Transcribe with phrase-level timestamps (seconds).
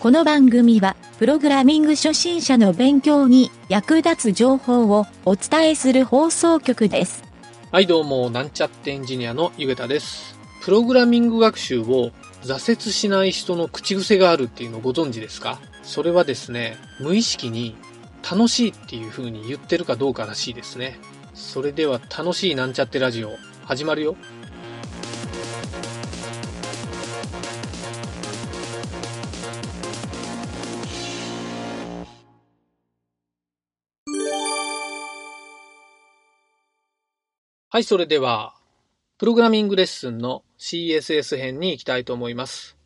[0.00, 7.22] この番組は、プログラミング初心者の勉強に役立つ情報をお伝えする放送局です。
[7.70, 10.38] はい、どうも、なんちゃってエンジニアのゆげたです。
[10.62, 12.12] プログラミング学習を
[12.44, 15.60] 挫折しない人の口癖があるっていうのをご存知ですか？
[15.82, 17.76] それはですね、無意識に
[18.22, 20.98] 楽しいっていう風に言ってるかどうからしいですね。
[21.34, 23.36] それでは楽しいなんちゃってラジオ、
[23.66, 24.16] 始まるよ。
[37.80, 38.52] はい、それでは、
[39.16, 42.76] プログラミングレッスンの CSS 編に行きたいと思います。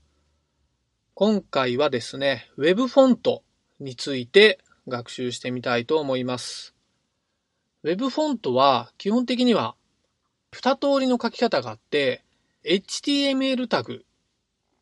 [1.14, 3.42] 今回はですね、Web フォント
[3.80, 6.76] について学習してみたいと思います。
[7.82, 9.74] Web フォントは基本的には
[10.52, 12.22] 2通りの書き方があって、
[12.62, 14.04] HTML タグ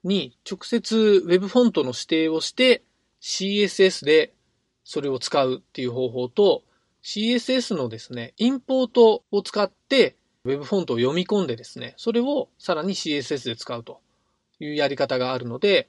[0.05, 2.83] に直接 Web フォントの指定をして
[3.23, 4.35] CSS で
[4.85, 6.65] それを使うっていう方法と、
[7.03, 14.01] CSS のですね、インポートを使って、Web フォントを読み込んでですね、それをさらに CSS で使うと
[14.61, 15.89] いうやり方があるので、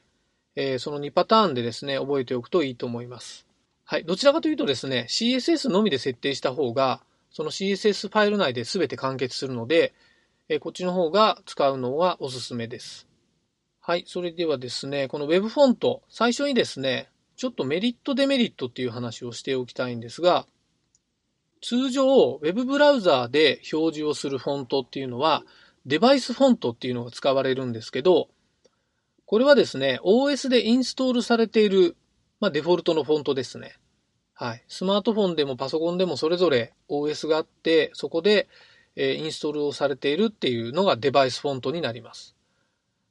[0.56, 3.47] えーその2パターンでですね、覚えておくといいと思います。
[3.86, 4.06] はい。
[4.06, 9.94] どちらかというとですね、CSS のみで設定した方が、その CSS ファイル内で全て完結するので、
[10.50, 13.08] えーこっちの方が使うのはおすすめです。
[13.81, 14.03] はい。
[14.08, 20.45] それではですね、この Web フォント、最初にですね、ちょっとメリットデメリットっていう話をしておきたいんですが、
[21.64, 25.44] 通常、ウェブブラウザーで表示をするフォントっていうのは、
[25.86, 28.28] デバイスフォントっていうのが使われるんですけど、
[29.25, 31.95] これはですね、OS でインストールされている、
[32.41, 33.78] まあ、デフォルトのフォントですね。
[34.34, 34.64] はい。
[34.67, 38.50] スマートフォンでもパソコンでもそれぞれ OS があって、そこで、
[38.97, 42.36] えーインストールをされているっていうのがデバイスフォントになります。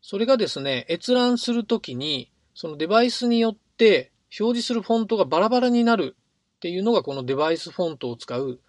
[0.02, 6.16] それがですね、閲覧するときに、そのデバイスによって表示するフォントがバラバラになる
[6.62, 8.60] っていうのがこのデバイスフォントを使う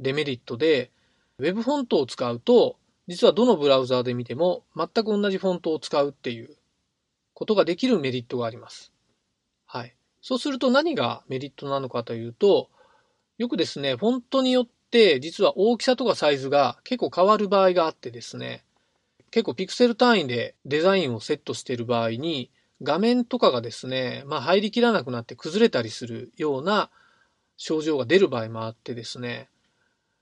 [0.00, 0.90] デメリットで、
[1.38, 2.76] Web フォントを使うと、
[3.06, 6.56] 実はどのブラウザーで見ても全く同じフォントを使うっていう
[7.34, 8.92] ことができるメリットがあります。
[9.64, 9.94] はい。
[10.20, 12.68] そうすると何がメリットなのかというと、
[13.38, 18.64] よくですね、フォントによって実は大きさとかサイズが結構変わる場合があってですね、
[19.30, 22.50] 結構ピクセル単位でデザインをセットしている場合に、
[22.82, 26.90] 画面とかがですね、まあ入りきらなくなって崩れたりするような
[27.56, 29.48] 症状が出る場合もあってですね、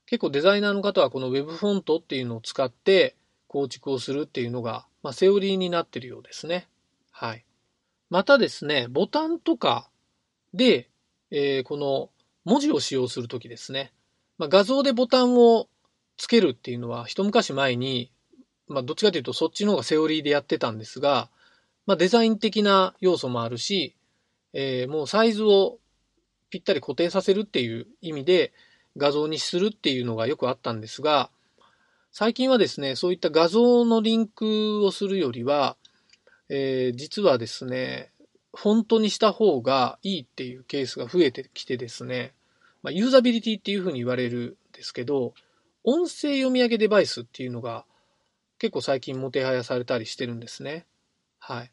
[0.07, 6.69] 結構デザイナーの方はこの Web フォントっていうのを使って構築をするっていうのが、まあ、セオリーになってるようですね。
[7.11, 7.45] はい。
[8.11, 9.89] またですね、ボタンとか
[10.53, 10.89] で、
[11.31, 12.11] えーこの
[12.45, 13.93] 文字を使用するときですね、
[14.37, 15.67] まあ、画像でボタンを
[16.19, 18.13] つけるっていうのは一昔前に、
[18.69, 21.31] まあ、どっちかというとそっちの方がセオリーでやってたんですが、
[21.87, 23.97] まあ、デザイン的な要素もあるし、
[24.53, 25.79] えーもうサイズを
[26.55, 28.53] ぴったり固定させるっていう意味で
[28.97, 31.31] 画像にするっていうのがよくあったんですが、
[32.13, 35.77] 最近はですね、そういった画像のリンクをするよりは、
[36.49, 38.13] えー実はですね、
[38.55, 42.35] フォントにした方がいいっていうケースが増えてきてですね、
[42.85, 45.35] まあ、ユーザビリティっていうふうに言われるんですけど、
[45.83, 47.85] 音声読み上げデバイスっていうのが
[48.61, 50.87] 結構最近もてはやされたりしてるんですね。
[51.41, 51.73] はい。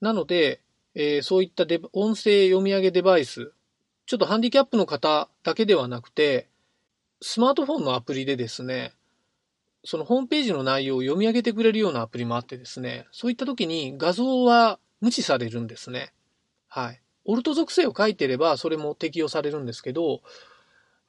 [0.00, 0.60] なので、
[0.94, 3.52] えーそういったデ音声読み上げデバイス、
[4.06, 6.48] ちょっとハンディキャップの方だけではなくて、
[7.20, 8.92] スマートフォンのアプリでですね、
[9.84, 16.12] そのホームページの内容を読み上げてくれるようなアプリもあってですね、そういった時に画像は無視されるんですね。
[16.68, 17.00] はい。
[17.24, 20.22] オルト属性を書いてればそれも適用されるんですけど、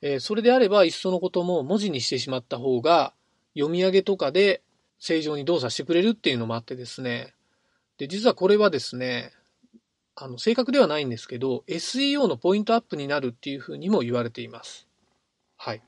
[0.01, 3.13] えーそれであればいっそのことも文字にしてしまった方が
[3.55, 4.61] 読み上げとかで
[4.99, 7.33] 正常に動作してくれるっていうのもあってですね、
[7.97, 9.31] で、実はこれはですね、
[10.15, 14.87] あの、正確ではないんですけど、SEO のポイントアップになるっていうふうにも言われています。
[15.57, 15.81] はい。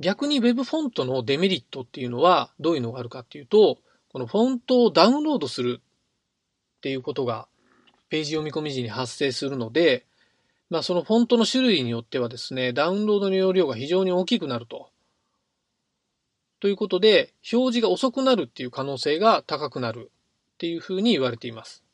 [0.00, 3.78] 逆に Web フォントのデメリットっていうのはどういうのがあるかっていうと、
[4.08, 5.80] このフォントをダウンロードする
[6.78, 7.46] っていうことが
[8.08, 10.06] ページ読み込み時に発生するので、
[10.68, 14.90] まあそのフォントの種類によってはですね、ダウンロードの容量が非常に大きくなると。
[16.60, 20.10] ということで、表示が遅くなるっていう可能性が高くなる
[20.54, 21.84] っていうふうに言われています。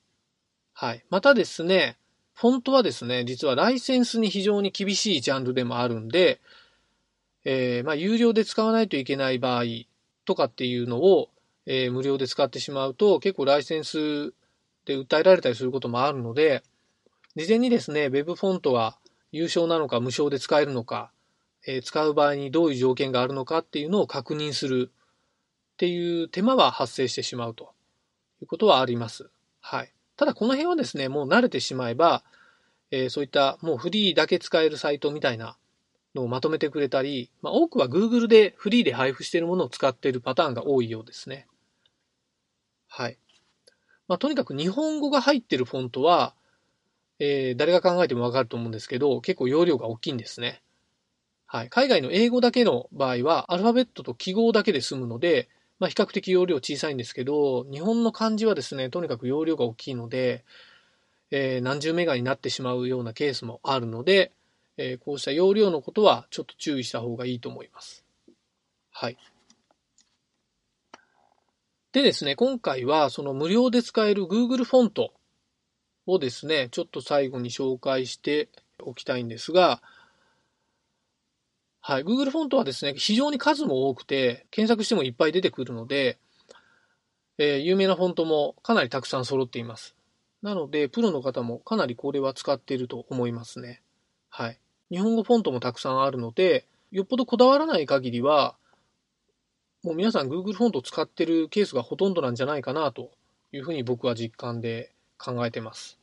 [0.79, 1.03] はい。
[1.09, 1.97] またですね、
[2.35, 6.39] フォントはですね、実はライセンスに非常に厳しいジャンルでもあるんで、
[7.47, 9.63] えーまあ、有料で使わないといけない場合
[10.27, 11.31] とかっていうのを、
[11.65, 14.35] えー無料で使ってしまうと、結構ライセンス
[14.85, 16.63] で訴えられたりすることもあるので、
[17.37, 18.99] 事前にですね、Web フォントは
[19.33, 21.11] 有償なのか無償で使えるのか、
[21.67, 27.73] えー使う場合にどういう条件があるのかっていうのを確認するっていう手間は発生してしまうと
[28.43, 29.31] いうことはあります。
[29.63, 29.96] はい。
[30.17, 32.25] ただこの辺はですね、もう慣れてしまえば、
[32.91, 35.57] えー、そういったもうフリーだけ使えるサイトみたいな
[36.15, 41.47] のをまとめてくれたり、まあ、多くは Google でフリーで配布しているものを使っているパターンが多いようですね。
[42.89, 43.19] はい。
[44.09, 46.35] まあ、とにかく日本語が入ってるフォントは、
[47.19, 50.63] えー、誰が考えてもわかると思うんですけど、結構容量が大きいんですね。
[51.47, 51.69] はい。
[51.71, 60.45] 海外の英語だけの場合は、アルファベットと記号だけで済むので、まあ、比較的容量小さいんですけど、日本の漢字はですね、とにかく容量が大きいので、
[61.31, 64.33] えー、何十メガになってしまうようなケースもあるので、
[64.79, 68.05] えー、こうした容量のことはちょっと注意した方がいいと思います。
[68.91, 69.19] はい。
[71.93, 75.13] でですね、今回はその無料で使える Google フォント
[76.07, 78.49] をですね、ちょっと最後に紹介して
[78.81, 79.83] おきたいんですが、
[81.89, 86.19] はい、Google フォントはですね、非常に数も多くて、検索してもいっぱい出てくるので、
[87.39, 89.95] えー、有名なフォントもかなりたくさん揃っています。
[90.43, 93.83] なので、プロの方もかなりこれは使っていると思いますね。
[94.31, 94.59] はい。
[94.91, 98.57] 日本語フォントもたくさんあるので、よっぽどこだわらない限りは、
[99.85, 103.13] もう皆さん Google フォントを使ってるケースがほとんどなんじゃないかなと
[103.53, 106.01] いうふうに僕は実感で考えてます。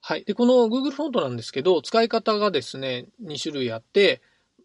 [0.00, 0.24] はい。
[0.24, 4.22] で、この Google フォントなんですけど、使い方がですね、2種類あって、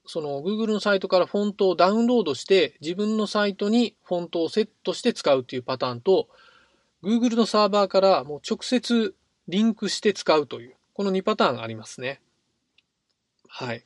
[0.07, 6.27] その Google のサイトからフォントをダウンロードして自分のサイトにフォントをセットして使うっていうパターンと
[7.03, 9.13] Google のサーバーからもう直接
[9.47, 12.21] リンクして使うというこの2パターンありますね。
[13.47, 13.83] はい。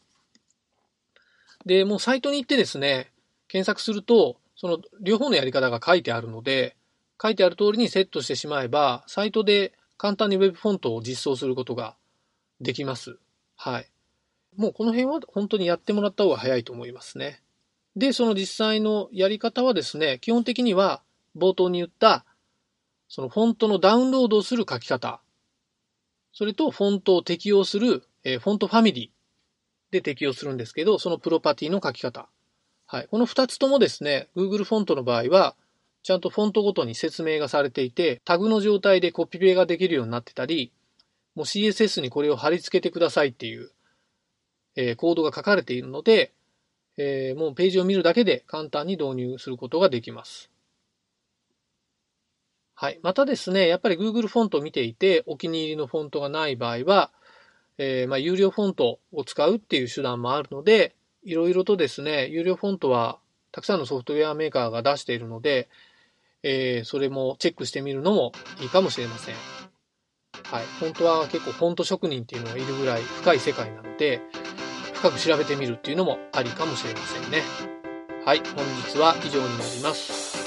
[1.66, 3.12] で、もうサイトに行ってですね、
[3.48, 6.78] 検索するとその両方のやり方が書いてあるので
[7.22, 11.96] 書いてある通りにセットしてしまえばサイトで簡単に Web フォントを実装することが
[12.62, 13.18] できます。
[13.58, 13.90] はい。
[14.57, 17.42] もうこの辺は本当にやってもらった方が早いと思いますね。
[17.95, 21.01] で、その実際のやり方はですね、基本的には
[21.36, 22.25] 冒頭に言った、
[23.07, 25.21] そのフォントのダウンロードをする書き方、
[26.33, 32.30] それとフォントを適用する、え、フォントファミリーで適用するんですけど、そのプロパティの書き方。
[32.88, 33.07] はい。
[33.07, 35.56] この二つともですね、Google フォントの場合は、
[36.03, 40.71] ちゃんとフォントごとに説明がされていて、タグの状態でコピペができるようになってたり、
[41.36, 43.71] もう CSS にこれを貼り付けてくださいっていう、
[44.76, 46.34] えー、コードが書かれているので、
[46.98, 50.52] えー、もうページを見るだけで簡単に導入することができます。
[52.76, 53.00] はい。
[53.04, 57.12] またですね、やっぱり Google フォントを見ていて、お気に入りのフォントがない場合は、
[57.78, 63.20] えー、まあ、有料フォントを使うっていう手段もあるので、いろいろとですね、有料フォントは
[63.52, 65.70] たくさんのソフトウェアメーカーが出しているので、
[66.44, 68.32] えー、それもチェックしてみるのも
[68.62, 69.36] いいかもしれません。
[69.36, 70.66] はい。
[70.80, 74.22] 本当は結構フォント職人っていうのがいるぐらい深い世界なので、
[75.01, 77.42] 深く調べてみるっていうのもありかもしれませんね。
[78.24, 78.38] はい。
[78.56, 80.39] 本日は以上になります。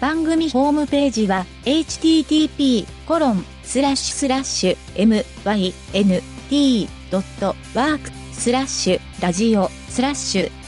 [0.00, 5.26] 番組ホームページは http コロンスラッシュスラッシュ
[6.50, 7.98] mynt.work
[8.32, 10.59] スラッシュラジオスラッシュ